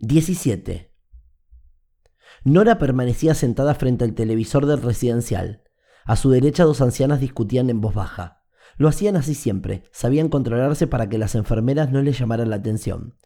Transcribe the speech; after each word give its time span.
17. 0.00 0.94
Nora 2.44 2.78
permanecía 2.78 3.34
sentada 3.34 3.74
frente 3.74 4.04
al 4.04 4.14
televisor 4.14 4.66
del 4.66 4.80
residencial. 4.80 5.64
A 6.04 6.14
su 6.14 6.30
derecha 6.30 6.62
dos 6.62 6.80
ancianas 6.80 7.18
discutían 7.18 7.68
en 7.68 7.80
voz 7.80 7.94
baja. 7.94 8.44
Lo 8.76 8.86
hacían 8.86 9.16
así 9.16 9.34
siempre, 9.34 9.82
sabían 9.90 10.28
controlarse 10.28 10.86
para 10.86 11.08
que 11.08 11.18
las 11.18 11.34
enfermeras 11.34 11.90
no 11.90 12.00
les 12.00 12.16
llamaran 12.16 12.48
la 12.48 12.56
atención. 12.56 13.16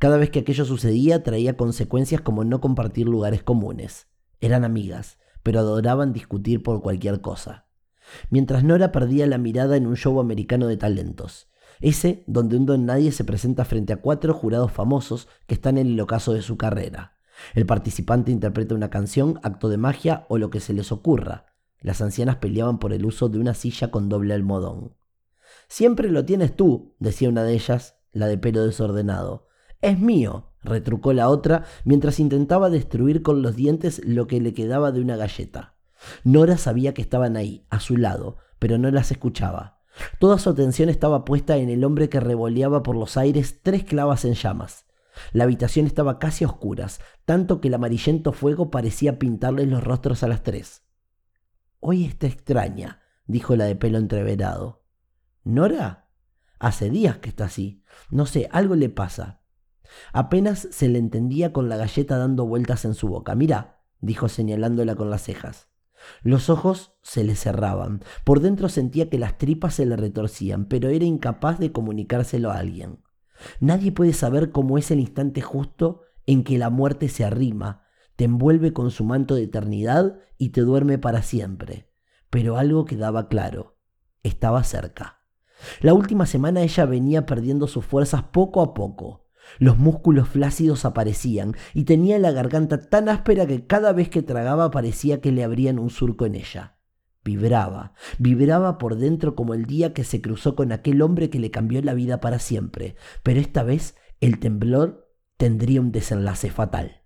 Cada 0.00 0.16
vez 0.16 0.30
que 0.30 0.40
aquello 0.40 0.64
sucedía 0.64 1.22
traía 1.22 1.56
consecuencias 1.56 2.20
como 2.20 2.42
no 2.42 2.60
compartir 2.60 3.06
lugares 3.06 3.44
comunes. 3.44 4.08
Eran 4.40 4.64
amigas, 4.64 5.18
pero 5.44 5.60
adoraban 5.60 6.12
discutir 6.12 6.60
por 6.64 6.82
cualquier 6.82 7.20
cosa. 7.20 7.68
Mientras 8.30 8.64
Nora 8.64 8.90
perdía 8.90 9.28
la 9.28 9.38
mirada 9.38 9.76
en 9.76 9.86
un 9.86 9.96
show 9.96 10.18
americano 10.18 10.66
de 10.66 10.76
talentos, 10.76 11.48
ese 11.80 12.24
donde 12.26 12.56
un 12.56 12.66
don 12.66 12.86
nadie 12.86 13.12
se 13.12 13.24
presenta 13.24 13.64
frente 13.64 13.92
a 13.92 14.00
cuatro 14.00 14.34
jurados 14.34 14.72
famosos 14.72 15.28
que 15.46 15.54
están 15.54 15.78
en 15.78 15.88
el 15.88 16.00
ocaso 16.00 16.32
de 16.32 16.42
su 16.42 16.56
carrera. 16.56 17.18
El 17.54 17.66
participante 17.66 18.32
interpreta 18.32 18.74
una 18.74 18.90
canción, 18.90 19.38
acto 19.42 19.68
de 19.68 19.76
magia 19.76 20.24
o 20.28 20.38
lo 20.38 20.50
que 20.50 20.60
se 20.60 20.72
les 20.72 20.92
ocurra. 20.92 21.46
Las 21.80 22.00
ancianas 22.00 22.36
peleaban 22.36 22.78
por 22.78 22.92
el 22.92 23.04
uso 23.04 23.28
de 23.28 23.38
una 23.38 23.54
silla 23.54 23.90
con 23.90 24.08
doble 24.08 24.34
almohadón. 24.34 24.94
Siempre 25.68 26.10
lo 26.10 26.24
tienes 26.24 26.56
tú, 26.56 26.94
decía 26.98 27.28
una 27.28 27.42
de 27.42 27.54
ellas, 27.54 27.96
la 28.12 28.26
de 28.26 28.38
pelo 28.38 28.64
desordenado. 28.64 29.48
Es 29.82 29.98
mío, 29.98 30.52
retrucó 30.62 31.12
la 31.12 31.28
otra 31.28 31.64
mientras 31.84 32.18
intentaba 32.18 32.70
destruir 32.70 33.22
con 33.22 33.42
los 33.42 33.56
dientes 33.56 34.00
lo 34.04 34.26
que 34.26 34.40
le 34.40 34.54
quedaba 34.54 34.92
de 34.92 35.00
una 35.00 35.16
galleta. 35.16 35.74
Nora 36.24 36.56
sabía 36.56 36.94
que 36.94 37.02
estaban 37.02 37.36
ahí, 37.36 37.66
a 37.70 37.80
su 37.80 37.96
lado, 37.96 38.36
pero 38.58 38.78
no 38.78 38.90
las 38.90 39.10
escuchaba. 39.10 39.75
Toda 40.18 40.38
su 40.38 40.50
atención 40.50 40.88
estaba 40.88 41.24
puesta 41.24 41.56
en 41.56 41.68
el 41.68 41.84
hombre 41.84 42.08
que 42.08 42.20
revoleaba 42.20 42.82
por 42.82 42.96
los 42.96 43.16
aires 43.16 43.60
tres 43.62 43.84
clavas 43.84 44.24
en 44.24 44.34
llamas. 44.34 44.86
La 45.32 45.44
habitación 45.44 45.86
estaba 45.86 46.18
casi 46.18 46.44
a 46.44 46.48
oscuras, 46.48 47.00
tanto 47.24 47.60
que 47.60 47.68
el 47.68 47.74
amarillento 47.74 48.32
fuego 48.32 48.70
parecía 48.70 49.18
pintarles 49.18 49.68
los 49.68 49.82
rostros 49.82 50.22
a 50.22 50.28
las 50.28 50.42
tres. 50.42 50.82
Hoy 51.80 52.04
está 52.04 52.26
extraña, 52.26 53.02
dijo 53.26 53.56
la 53.56 53.64
de 53.64 53.76
pelo 53.76 53.98
entreverado. 53.98 54.84
¿Nora? 55.44 56.08
Hace 56.58 56.90
días 56.90 57.18
que 57.18 57.28
está 57.28 57.44
así. 57.46 57.82
No 58.10 58.26
sé, 58.26 58.48
algo 58.50 58.74
le 58.74 58.88
pasa. 58.88 59.42
Apenas 60.12 60.68
se 60.70 60.88
le 60.88 60.98
entendía 60.98 61.52
con 61.52 61.68
la 61.68 61.76
galleta 61.76 62.18
dando 62.18 62.46
vueltas 62.46 62.84
en 62.84 62.94
su 62.94 63.08
boca. 63.08 63.34
Mira, 63.34 63.82
dijo 64.00 64.28
señalándola 64.28 64.96
con 64.96 65.10
las 65.10 65.22
cejas. 65.22 65.68
Los 66.22 66.50
ojos 66.50 66.94
se 67.02 67.24
le 67.24 67.34
cerraban. 67.34 68.02
Por 68.24 68.40
dentro 68.40 68.68
sentía 68.68 69.08
que 69.08 69.18
las 69.18 69.38
tripas 69.38 69.74
se 69.74 69.86
le 69.86 69.96
retorcían, 69.96 70.66
pero 70.66 70.88
era 70.88 71.04
incapaz 71.04 71.58
de 71.58 71.72
comunicárselo 71.72 72.50
a 72.50 72.58
alguien. 72.58 73.02
Nadie 73.60 73.92
puede 73.92 74.12
saber 74.12 74.50
cómo 74.50 74.78
es 74.78 74.90
el 74.90 75.00
instante 75.00 75.40
justo 75.40 76.02
en 76.26 76.44
que 76.44 76.58
la 76.58 76.70
muerte 76.70 77.08
se 77.08 77.24
arrima, 77.24 77.84
te 78.16 78.24
envuelve 78.24 78.72
con 78.72 78.90
su 78.90 79.04
manto 79.04 79.34
de 79.34 79.44
eternidad 79.44 80.18
y 80.38 80.50
te 80.50 80.62
duerme 80.62 80.98
para 80.98 81.22
siempre. 81.22 81.92
Pero 82.30 82.56
algo 82.56 82.84
quedaba 82.84 83.28
claro, 83.28 83.78
estaba 84.22 84.64
cerca. 84.64 85.20
La 85.80 85.94
última 85.94 86.26
semana 86.26 86.62
ella 86.62 86.84
venía 86.86 87.26
perdiendo 87.26 87.66
sus 87.66 87.84
fuerzas 87.84 88.24
poco 88.24 88.62
a 88.62 88.74
poco. 88.74 89.25
Los 89.58 89.78
músculos 89.78 90.28
flácidos 90.28 90.84
aparecían 90.84 91.54
y 91.74 91.84
tenía 91.84 92.18
la 92.18 92.32
garganta 92.32 92.88
tan 92.88 93.08
áspera 93.08 93.46
que 93.46 93.66
cada 93.66 93.92
vez 93.92 94.08
que 94.08 94.22
tragaba 94.22 94.70
parecía 94.70 95.20
que 95.20 95.32
le 95.32 95.44
abrían 95.44 95.78
un 95.78 95.90
surco 95.90 96.26
en 96.26 96.34
ella. 96.34 96.76
Vibraba, 97.24 97.92
vibraba 98.18 98.78
por 98.78 98.96
dentro 98.96 99.34
como 99.34 99.54
el 99.54 99.66
día 99.66 99.92
que 99.92 100.04
se 100.04 100.20
cruzó 100.20 100.54
con 100.54 100.70
aquel 100.70 101.02
hombre 101.02 101.28
que 101.28 101.40
le 101.40 101.50
cambió 101.50 101.82
la 101.82 101.94
vida 101.94 102.20
para 102.20 102.38
siempre, 102.38 102.94
pero 103.22 103.40
esta 103.40 103.64
vez 103.64 103.96
el 104.20 104.38
temblor 104.38 105.10
tendría 105.36 105.80
un 105.80 105.90
desenlace 105.90 106.50
fatal. 106.50 107.05